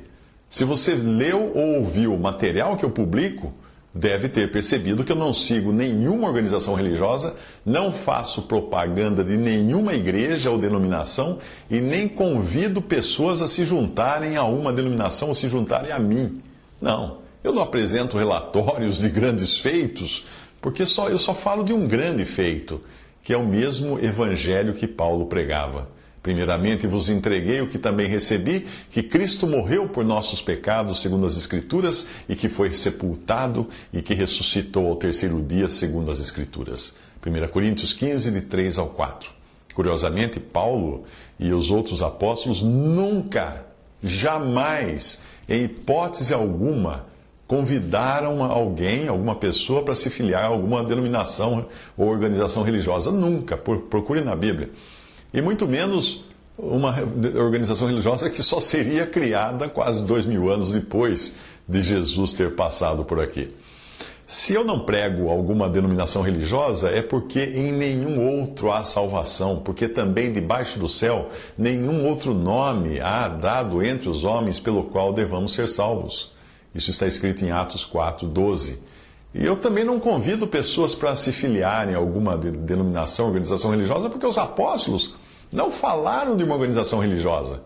Se 0.50 0.64
você 0.64 0.96
leu 0.96 1.52
ou 1.54 1.80
ouviu 1.80 2.14
o 2.14 2.20
material 2.20 2.78
que 2.78 2.86
eu 2.86 2.90
publico, 2.90 3.54
deve 3.94 4.30
ter 4.30 4.52
percebido 4.52 5.04
que 5.04 5.12
eu 5.12 5.16
não 5.16 5.34
sigo 5.34 5.74
nenhuma 5.74 6.28
organização 6.28 6.76
religiosa, 6.76 7.36
não 7.66 7.92
faço 7.92 8.44
propaganda 8.44 9.24
de 9.24 9.36
nenhuma 9.36 9.94
igreja 9.94 10.52
ou 10.52 10.58
denominação 10.58 11.40
e 11.70 11.82
nem 11.82 12.08
convido 12.08 12.82
pessoas 12.82 13.42
a 13.42 13.48
se 13.48 13.66
juntarem 13.66 14.38
a 14.38 14.44
uma 14.44 14.72
denominação 14.72 15.30
ou 15.30 15.36
se 15.36 15.50
juntarem 15.50 15.92
a 15.92 16.00
mim. 16.00 16.42
Não, 16.82 17.18
eu 17.44 17.52
não 17.52 17.64
apresento 17.64 18.18
relatórios 18.18 19.00
de 19.00 19.10
grandes 19.10 19.58
feitos, 19.58 20.26
porque 20.62 20.86
só, 20.86 21.10
eu 21.10 21.18
só 21.18 21.34
falo 21.34 21.64
de 21.64 21.74
um 21.74 21.88
grande 21.88 22.24
feito, 22.24 22.82
que 23.24 23.34
é 23.34 23.38
o 23.38 23.46
mesmo 23.46 24.00
evangelho 24.00 24.74
que 24.74 24.88
Paulo 24.88 25.26
pregava. 25.26 25.90
Primeiramente 26.28 26.88
vos 26.88 27.08
entreguei 27.08 27.62
o 27.62 27.68
que 27.68 27.80
também 27.80 28.06
recebi, 28.06 28.68
que 28.92 29.02
Cristo 29.02 29.48
morreu 29.48 29.88
por 29.88 30.04
nossos 30.04 30.42
pecados, 30.42 31.02
segundo 31.02 31.26
as 31.26 31.38
Escrituras, 31.38 32.06
e 32.28 32.36
que 32.36 32.50
foi 32.50 32.70
sepultado 32.70 33.70
e 33.94 34.02
que 34.02 34.14
ressuscitou 34.14 34.88
ao 34.88 34.98
terceiro 34.98 35.42
dia, 35.42 35.70
segundo 35.70 36.12
as 36.12 36.20
Escrituras. 36.20 36.96
1 37.26 37.48
Coríntios 37.48 37.94
15, 37.94 38.30
de 38.30 38.42
3 38.42 38.78
ao 38.78 38.88
4. 38.88 39.32
Curiosamente, 39.74 40.38
Paulo 40.38 41.06
e 41.40 41.54
os 41.54 41.72
outros 41.72 42.02
apóstolos 42.02 42.62
nunca, 42.62 43.66
jamais, 44.04 45.24
em 45.48 45.64
hipótese 45.64 46.34
alguma, 46.34 47.06
convidaram 47.48 48.44
alguém, 48.44 49.08
alguma 49.08 49.36
pessoa, 49.36 49.82
para 49.82 49.96
se 49.96 50.10
filiar 50.10 50.44
a 50.44 50.48
alguma 50.48 50.84
denominação 50.84 51.68
ou 51.96 52.10
organização 52.10 52.64
religiosa. 52.64 53.14
Nunca. 53.14 53.56
Procure 53.56 54.20
na 54.20 54.36
Bíblia 54.36 54.72
e 55.38 55.42
muito 55.42 55.68
menos 55.68 56.24
uma 56.58 56.96
organização 57.36 57.88
religiosa 57.88 58.28
que 58.28 58.42
só 58.42 58.60
seria 58.60 59.06
criada 59.06 59.70
quase 59.70 60.04
dois 60.04 60.26
mil 60.26 60.52
anos 60.52 60.72
depois 60.72 61.36
de 61.68 61.80
Jesus 61.84 62.34
ter 62.34 62.56
passado 62.56 63.06
por 63.06 63.22
aqui. 63.22 63.54
Se 64.26 64.56
eu 64.56 64.66
não 64.66 64.80
prego 64.80 65.30
alguma 65.30 65.70
denominação 65.70 66.24
religiosa, 66.24 66.90
é 66.90 67.04
porque 67.04 67.40
em 67.40 67.72
nenhum 67.72 68.42
outro 68.42 68.72
há 68.72 68.84
salvação, 68.84 69.62
porque 69.64 69.88
também 69.88 70.34
debaixo 70.34 70.80
do 70.80 70.90
céu 70.90 71.30
nenhum 71.56 72.08
outro 72.08 72.34
nome 72.34 73.00
há 73.00 73.28
dado 73.28 73.84
entre 73.84 74.10
os 74.10 74.24
homens 74.24 74.60
pelo 74.60 74.86
qual 74.86 75.14
devamos 75.14 75.54
ser 75.54 75.68
salvos. 75.68 76.32
Isso 76.74 76.90
está 76.90 77.06
escrito 77.06 77.46
em 77.46 77.52
Atos 77.52 77.86
4, 77.86 78.28
12. 78.28 78.80
E 79.36 79.46
eu 79.46 79.56
também 79.56 79.84
não 79.84 80.00
convido 80.00 80.48
pessoas 80.48 80.96
para 80.96 81.16
se 81.16 81.32
filiarem 81.32 81.94
a 81.94 82.00
alguma 82.00 82.36
denominação, 82.36 83.28
organização 83.28 83.70
religiosa, 83.70 84.10
porque 84.10 84.26
os 84.26 84.38
apóstolos 84.38 85.14
não 85.52 85.72
falaram 85.72 86.36
de 86.36 86.44
uma 86.44 86.56
organização 86.56 87.00
religiosa, 87.00 87.62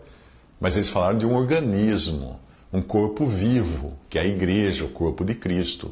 mas 0.60 0.76
eles 0.76 0.88
falaram 0.88 1.18
de 1.18 1.26
um 1.26 1.34
organismo, 1.34 2.38
um 2.72 2.80
corpo 2.80 3.26
vivo, 3.26 3.96
que 4.08 4.18
é 4.18 4.22
a 4.22 4.26
igreja, 4.26 4.84
o 4.84 4.88
corpo 4.88 5.24
de 5.24 5.34
Cristo. 5.34 5.90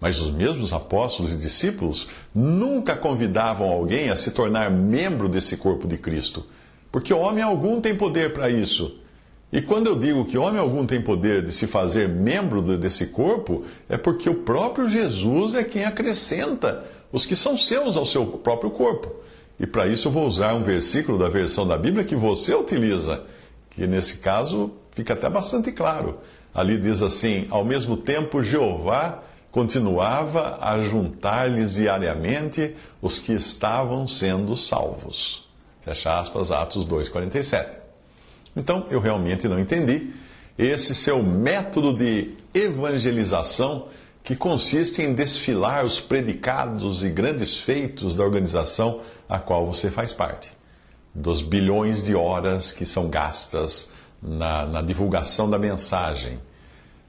Mas 0.00 0.20
os 0.20 0.32
mesmos 0.32 0.72
apóstolos 0.72 1.32
e 1.32 1.36
discípulos 1.36 2.08
nunca 2.34 2.96
convidavam 2.96 3.70
alguém 3.70 4.10
a 4.10 4.16
se 4.16 4.30
tornar 4.30 4.70
membro 4.70 5.28
desse 5.28 5.56
corpo 5.56 5.86
de 5.86 5.98
Cristo, 5.98 6.44
porque 6.90 7.12
homem 7.12 7.42
algum 7.42 7.80
tem 7.80 7.94
poder 7.94 8.32
para 8.32 8.50
isso. 8.50 8.96
E 9.52 9.60
quando 9.60 9.88
eu 9.88 9.98
digo 9.98 10.24
que 10.24 10.38
homem 10.38 10.60
algum 10.60 10.86
tem 10.86 11.02
poder 11.02 11.42
de 11.42 11.52
se 11.52 11.66
fazer 11.66 12.08
membro 12.08 12.62
desse 12.78 13.08
corpo, 13.08 13.64
é 13.88 13.96
porque 13.96 14.30
o 14.30 14.42
próprio 14.42 14.88
Jesus 14.88 15.54
é 15.54 15.64
quem 15.64 15.84
acrescenta 15.84 16.84
os 17.12 17.26
que 17.26 17.34
são 17.34 17.58
seus 17.58 17.96
ao 17.96 18.06
seu 18.06 18.26
próprio 18.26 18.70
corpo. 18.70 19.20
E 19.60 19.66
para 19.66 19.86
isso 19.86 20.08
eu 20.08 20.12
vou 20.12 20.26
usar 20.26 20.54
um 20.54 20.62
versículo 20.62 21.18
da 21.18 21.28
versão 21.28 21.66
da 21.66 21.76
Bíblia 21.76 22.02
que 22.02 22.16
você 22.16 22.54
utiliza, 22.54 23.22
que 23.68 23.86
nesse 23.86 24.18
caso 24.18 24.72
fica 24.90 25.12
até 25.12 25.28
bastante 25.28 25.70
claro. 25.70 26.18
Ali 26.54 26.80
diz 26.80 27.02
assim: 27.02 27.46
Ao 27.50 27.62
mesmo 27.62 27.94
tempo, 27.94 28.42
Jeová 28.42 29.22
continuava 29.52 30.58
a 30.62 30.78
juntar-lhes 30.78 31.74
diariamente 31.74 32.74
os 33.02 33.18
que 33.18 33.32
estavam 33.32 34.08
sendo 34.08 34.56
salvos. 34.56 35.46
Fecha 35.82 36.18
aspas, 36.18 36.50
Atos 36.50 36.86
2,47. 36.86 37.76
Então, 38.56 38.86
eu 38.90 38.98
realmente 38.98 39.46
não 39.46 39.58
entendi 39.58 40.10
esse 40.58 40.94
seu 40.94 41.22
método 41.22 41.92
de 41.92 42.34
evangelização 42.54 43.88
que 44.22 44.36
consiste 44.36 45.02
em 45.02 45.14
desfilar 45.14 45.84
os 45.84 46.00
predicados 46.00 47.02
e 47.02 47.08
grandes 47.08 47.56
feitos 47.56 48.14
da 48.14 48.22
organização 48.22 49.00
a 49.28 49.38
qual 49.38 49.66
você 49.66 49.90
faz 49.90 50.12
parte, 50.12 50.52
dos 51.14 51.40
bilhões 51.40 52.02
de 52.02 52.14
horas 52.14 52.72
que 52.72 52.84
são 52.84 53.08
gastas 53.08 53.90
na, 54.22 54.66
na 54.66 54.82
divulgação 54.82 55.48
da 55.48 55.58
mensagem. 55.58 56.38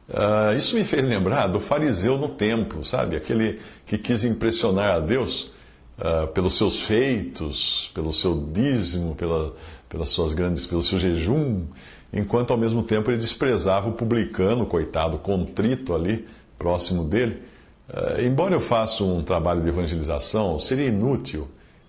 Uh, 0.09 0.55
isso 0.57 0.75
me 0.75 0.83
fez 0.83 1.05
lembrar 1.05 1.47
do 1.47 1.59
fariseu 1.59 2.17
no 2.17 2.29
templo, 2.29 2.83
sabe? 2.83 3.15
Aquele 3.15 3.59
que 3.85 3.97
quis 3.97 4.25
impressionar 4.25 4.95
a 4.95 4.99
Deus 4.99 5.51
uh, 5.97 6.27
pelos 6.33 6.57
seus 6.57 6.81
feitos, 6.81 7.89
pelo 7.93 8.11
seu 8.11 8.47
dízimo, 8.51 9.15
pela, 9.15 9.53
pelas 9.87 10.09
suas 10.09 10.33
grandes, 10.33 10.65
pelo 10.65 10.81
seu 10.81 10.99
jejum, 10.99 11.65
enquanto 12.11 12.51
ao 12.51 12.57
mesmo 12.57 12.83
tempo 12.83 13.09
ele 13.09 13.17
desprezava 13.17 13.87
o 13.87 13.93
publicano, 13.93 14.65
coitado, 14.65 15.17
contrito 15.17 15.93
ali, 15.93 16.27
próximo 16.61 17.03
dele. 17.03 17.41
Uh, 17.89 18.21
embora 18.21 18.53
eu 18.53 18.61
faça 18.61 19.03
um 19.03 19.23
trabalho 19.23 19.61
de 19.61 19.67
evangelização, 19.67 20.59
seria 20.59 20.87
inútil 20.87 21.47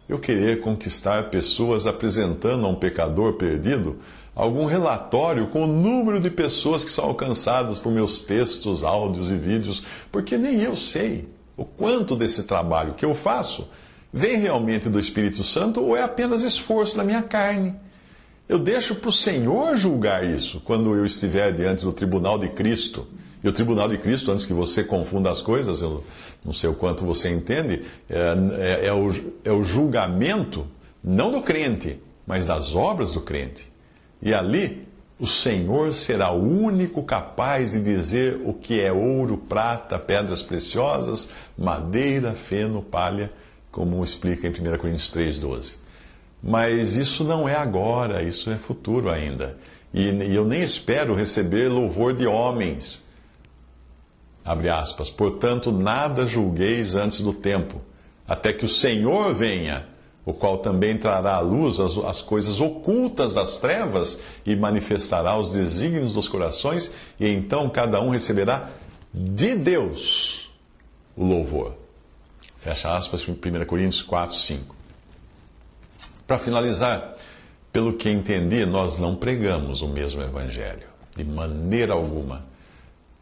eu 0.09 0.19
querer 0.19 0.61
conquistar 0.61 1.29
pessoas 1.29 1.87
apresentando 1.87 2.65
a 2.65 2.69
um 2.69 2.75
pecador 2.75 3.35
perdido 3.35 3.99
algum 4.35 4.65
relatório 4.65 5.49
com 5.49 5.65
o 5.65 5.67
número 5.67 6.19
de 6.19 6.31
pessoas 6.31 6.83
que 6.83 6.91
são 6.91 7.05
alcançadas 7.05 7.79
por 7.79 7.93
meus 7.93 8.23
textos, 8.23 8.83
áudios 8.83 9.29
e 9.29 9.37
vídeos, 9.37 9.83
porque 10.11 10.39
nem 10.39 10.61
eu 10.63 10.75
sei 10.75 11.29
o 11.55 11.67
quanto 11.67 12.17
desse 12.17 12.45
trabalho 12.45 12.95
que 12.95 13.05
eu 13.05 13.15
faço 13.15 13.69
vem 14.11 14.39
realmente 14.39 14.89
do 14.89 14.99
Espírito 14.99 15.45
Santo 15.45 15.83
ou 15.83 15.95
é 15.95 16.03
apenas 16.03 16.43
esforço 16.43 16.97
da 16.97 17.05
minha 17.05 17.23
carne. 17.23 17.75
Eu 18.49 18.59
deixo 18.59 18.95
para 18.95 19.11
o 19.11 19.13
Senhor 19.13 19.77
julgar 19.77 20.27
isso 20.27 20.61
quando 20.61 20.95
eu 20.95 21.07
estiver 21.07 21.53
diante 21.53 21.85
do 21.85 21.93
tribunal 21.93 22.39
de 22.39 22.49
Cristo. 22.49 23.07
E 23.43 23.49
o 23.49 23.53
tribunal 23.53 23.89
de 23.89 23.99
Cristo, 23.99 24.31
antes 24.31 24.47
que 24.47 24.53
você 24.53 24.85
confunda 24.85 25.29
as 25.31 25.43
coisas, 25.43 25.83
eu 25.83 26.05
não 26.45 26.53
sei 26.53 26.71
o 26.71 26.75
quanto 26.75 27.05
você 27.05 27.29
entende, 27.29 27.83
é, 28.09 28.83
é, 28.85 28.87
é, 28.87 28.93
o, 28.93 29.11
é 29.45 29.51
o 29.51 29.65
julgamento 29.65 30.67
não 31.03 31.33
do 31.33 31.43
crente, 31.43 31.99
mas 32.27 32.47
das 32.47 32.75
obras 32.75 33.13
do 33.13 33.21
crente. 33.21 33.71
E 34.21 34.33
ali 34.33 34.87
o 35.19 35.27
Senhor 35.27 35.93
será 35.93 36.33
o 36.33 36.41
único 36.41 37.03
capaz 37.03 37.73
de 37.73 37.83
dizer 37.83 38.41
o 38.45 38.55
que 38.55 38.81
é 38.81 38.93
ouro, 38.93 39.37
prata, 39.37 39.99
pedras 39.99 40.43
preciosas, 40.43 41.31
madeira, 41.59 42.33
feno, 42.33 42.81
palha, 42.81 43.33
como 43.73 44.03
explica 44.05 44.47
em 44.47 44.51
1 44.51 44.79
Coríntios 44.79 45.13
3,12. 45.13 45.75
Mas 46.41 46.95
isso 46.95 47.25
não 47.25 47.49
é 47.49 47.57
agora, 47.57 48.23
isso 48.23 48.51
é 48.51 48.57
futuro 48.57 49.11
ainda. 49.11 49.57
E, 49.93 50.09
e 50.09 50.35
eu 50.35 50.45
nem 50.45 50.63
espero 50.63 51.15
receber 51.15 51.69
louvor 51.69 52.13
de 52.13 52.27
homens 52.27 53.11
Abre 54.45 54.69
aspas. 54.69 55.09
Portanto, 55.09 55.71
nada 55.71 56.27
julgueis 56.27 56.95
antes 56.95 57.21
do 57.21 57.33
tempo, 57.33 57.81
até 58.27 58.53
que 58.53 58.65
o 58.65 58.69
Senhor 58.69 59.35
venha, 59.35 59.87
o 60.25 60.33
qual 60.33 60.59
também 60.59 60.97
trará 60.97 61.35
à 61.35 61.41
luz 61.41 61.81
as, 61.81 61.97
as 61.99 62.23
coisas 62.23 62.61
ocultas 62.61 63.35
das 63.35 63.59
trevas 63.59 64.21
e 64.47 64.55
manifestará 64.55 65.37
os 65.37 65.51
desígnios 65.51 66.15
dos 66.15 66.29
corações, 66.29 66.93
e 67.19 67.29
então 67.29 67.69
cada 67.69 68.01
um 68.01 68.11
receberá 68.11 68.71
de 69.13 69.55
Deus 69.55 70.51
o 71.17 71.25
louvor. 71.25 71.75
Fecha 72.59 72.97
aspas, 72.97 73.27
1 73.27 73.65
Coríntios 73.67 74.03
4, 74.03 74.37
5. 74.37 74.77
Para 76.27 76.39
finalizar, 76.39 77.17
pelo 77.73 77.95
que 77.95 78.09
entendi, 78.09 78.65
nós 78.65 78.99
não 78.99 79.17
pregamos 79.17 79.83
o 79.83 79.89
mesmo 79.89 80.23
evangelho, 80.23 80.87
de 81.17 81.25
maneira 81.25 81.93
alguma. 81.93 82.52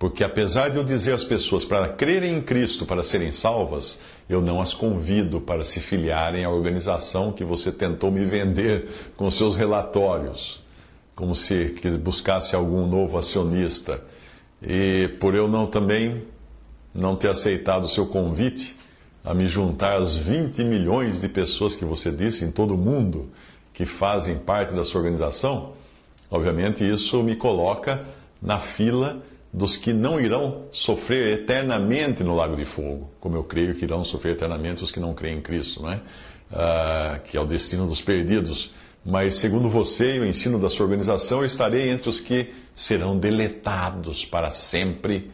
Porque 0.00 0.24
apesar 0.24 0.70
de 0.70 0.78
eu 0.78 0.82
dizer 0.82 1.12
às 1.12 1.22
pessoas 1.22 1.62
para 1.62 1.86
crerem 1.86 2.34
em 2.34 2.40
Cristo 2.40 2.86
para 2.86 3.02
serem 3.02 3.30
salvas, 3.30 4.00
eu 4.30 4.40
não 4.40 4.58
as 4.58 4.72
convido 4.72 5.42
para 5.42 5.60
se 5.60 5.78
filiarem 5.78 6.42
à 6.42 6.48
organização 6.48 7.30
que 7.30 7.44
você 7.44 7.70
tentou 7.70 8.10
me 8.10 8.24
vender 8.24 8.88
com 9.14 9.30
seus 9.30 9.56
relatórios, 9.56 10.64
como 11.14 11.34
se 11.34 11.74
buscasse 12.02 12.56
algum 12.56 12.86
novo 12.86 13.18
acionista. 13.18 14.02
E 14.62 15.06
por 15.20 15.34
eu 15.34 15.46
não 15.46 15.66
também 15.66 16.24
não 16.94 17.14
ter 17.14 17.28
aceitado 17.28 17.84
o 17.84 17.88
seu 17.88 18.06
convite 18.06 18.78
a 19.22 19.34
me 19.34 19.46
juntar 19.46 19.98
às 19.98 20.16
20 20.16 20.64
milhões 20.64 21.20
de 21.20 21.28
pessoas 21.28 21.76
que 21.76 21.84
você 21.84 22.10
disse 22.10 22.42
em 22.42 22.50
todo 22.50 22.72
o 22.72 22.78
mundo 22.78 23.28
que 23.70 23.84
fazem 23.84 24.38
parte 24.38 24.72
da 24.72 24.82
sua 24.82 25.02
organização, 25.02 25.74
obviamente 26.30 26.88
isso 26.88 27.22
me 27.22 27.36
coloca 27.36 28.02
na 28.40 28.58
fila 28.58 29.22
dos 29.52 29.76
que 29.76 29.92
não 29.92 30.20
irão 30.20 30.66
sofrer 30.70 31.40
eternamente 31.40 32.22
no 32.22 32.36
lago 32.36 32.54
de 32.54 32.64
fogo, 32.64 33.10
como 33.18 33.36
eu 33.36 33.44
creio 33.44 33.74
que 33.74 33.84
irão 33.84 34.04
sofrer 34.04 34.32
eternamente 34.32 34.84
os 34.84 34.92
que 34.92 35.00
não 35.00 35.12
creem 35.12 35.38
em 35.38 35.40
Cristo, 35.40 35.82
né? 35.82 36.00
Ah, 36.52 37.20
que 37.24 37.36
é 37.36 37.40
o 37.40 37.46
destino 37.46 37.86
dos 37.86 38.00
perdidos. 38.00 38.72
Mas, 39.04 39.36
segundo 39.36 39.68
você 39.68 40.16
e 40.16 40.20
o 40.20 40.26
ensino 40.26 40.58
da 40.58 40.68
sua 40.68 40.84
organização, 40.84 41.38
eu 41.38 41.44
estarei 41.44 41.88
entre 41.88 42.08
os 42.08 42.20
que 42.20 42.52
serão 42.74 43.18
deletados 43.18 44.24
para 44.24 44.50
sempre, 44.50 45.30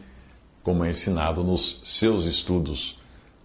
como 0.63 0.83
é 0.83 0.89
ensinado 0.89 1.43
nos 1.43 1.81
seus 1.83 2.25
estudos 2.25 2.97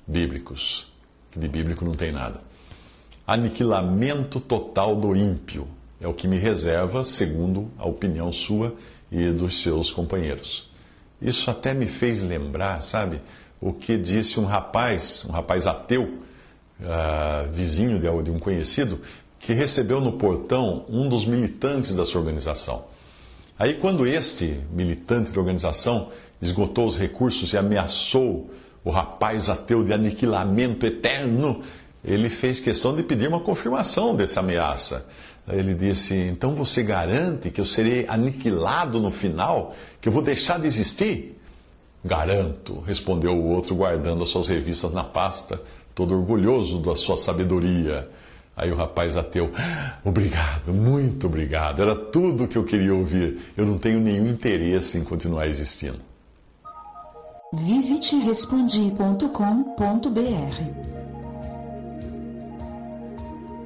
bíblicos, 0.06 0.90
que 1.30 1.38
de 1.38 1.48
bíblico 1.48 1.84
não 1.84 1.92
tem 1.92 2.12
nada. 2.12 2.40
Aniquilamento 3.26 4.40
total 4.40 4.96
do 4.96 5.14
ímpio 5.14 5.66
é 6.02 6.08
o 6.08 6.12
que 6.12 6.26
me 6.26 6.36
reserva, 6.36 7.04
segundo 7.04 7.70
a 7.78 7.86
opinião 7.86 8.32
sua 8.32 8.74
e 9.10 9.30
dos 9.30 9.62
seus 9.62 9.90
companheiros. 9.90 10.68
Isso 11.20 11.48
até 11.48 11.72
me 11.72 11.86
fez 11.86 12.22
lembrar, 12.22 12.82
sabe, 12.82 13.22
o 13.60 13.72
que 13.72 13.96
disse 13.96 14.40
um 14.40 14.44
rapaz, 14.44 15.24
um 15.28 15.30
rapaz 15.30 15.68
ateu, 15.68 16.02
uh, 16.02 17.52
vizinho 17.52 18.00
de, 18.00 18.30
um 18.30 18.38
conhecido, 18.40 19.00
que 19.38 19.52
recebeu 19.52 20.00
no 20.00 20.14
portão 20.14 20.84
um 20.88 21.08
dos 21.08 21.24
militantes 21.24 21.94
da 21.94 22.04
sua 22.04 22.20
organização. 22.20 22.84
Aí, 23.56 23.74
quando 23.74 24.04
este 24.04 24.60
militante 24.72 25.32
da 25.32 25.38
organização 25.38 26.08
esgotou 26.40 26.88
os 26.88 26.98
recursos 26.98 27.52
e 27.52 27.56
ameaçou 27.56 28.50
o 28.82 28.90
rapaz 28.90 29.48
ateu 29.48 29.84
de 29.84 29.92
aniquilamento 29.92 30.84
eterno, 30.84 31.62
ele 32.04 32.28
fez 32.28 32.58
questão 32.58 32.96
de 32.96 33.04
pedir 33.04 33.28
uma 33.28 33.38
confirmação 33.38 34.16
dessa 34.16 34.40
ameaça. 34.40 35.06
Ele 35.48 35.74
disse: 35.74 36.14
Então 36.14 36.54
você 36.54 36.82
garante 36.82 37.50
que 37.50 37.60
eu 37.60 37.66
serei 37.66 38.06
aniquilado 38.08 39.00
no 39.00 39.10
final? 39.10 39.74
Que 40.00 40.08
eu 40.08 40.12
vou 40.12 40.22
deixar 40.22 40.60
de 40.60 40.66
existir? 40.66 41.38
Garanto, 42.04 42.80
respondeu 42.80 43.32
o 43.32 43.50
outro, 43.50 43.74
guardando 43.74 44.24
as 44.24 44.30
suas 44.30 44.48
revistas 44.48 44.92
na 44.92 45.04
pasta, 45.04 45.60
todo 45.94 46.14
orgulhoso 46.14 46.80
da 46.80 46.96
sua 46.96 47.16
sabedoria. 47.16 48.08
Aí 48.56 48.70
o 48.70 48.76
rapaz 48.76 49.16
ateu: 49.16 49.50
Obrigado, 50.04 50.72
muito 50.72 51.26
obrigado. 51.26 51.82
Era 51.82 51.96
tudo 51.96 52.44
o 52.44 52.48
que 52.48 52.56
eu 52.56 52.64
queria 52.64 52.94
ouvir. 52.94 53.52
Eu 53.56 53.66
não 53.66 53.78
tenho 53.78 54.00
nenhum 54.00 54.26
interesse 54.26 54.98
em 54.98 55.04
continuar 55.04 55.46
existindo. 55.46 56.00
Visite 57.52 58.16
respondi.com.br 58.16 61.01